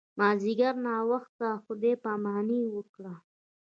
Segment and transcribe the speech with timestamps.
[0.19, 3.13] مازیګر ناوخته خدای پاماني وکړه.